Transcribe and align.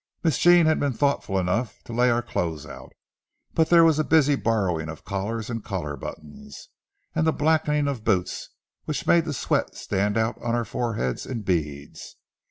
Miss 0.23 0.39
Jean 0.39 0.65
had 0.65 0.79
been 0.79 0.93
thoughtful 0.93 1.37
enough 1.37 1.83
to 1.83 1.93
lay 1.93 2.09
our 2.09 2.23
clothes 2.23 2.65
out, 2.65 2.91
but 3.53 3.69
there 3.69 3.83
was 3.83 3.99
a 3.99 4.03
busy 4.03 4.33
borrowing 4.33 4.89
of 4.89 5.05
collars 5.05 5.47
and 5.47 5.63
collar 5.63 5.95
buttons, 5.95 6.69
and 7.13 7.27
a 7.27 7.31
blacking 7.31 7.87
of 7.87 8.03
boots 8.03 8.49
which 8.85 9.05
made 9.05 9.25
the 9.25 9.31
sweat 9.33 9.75
stand 9.75 10.17
out 10.17 10.41
on 10.41 10.55
our 10.55 10.65
foreheads 10.65 11.27
in 11.27 11.41
beads. 11.43 12.15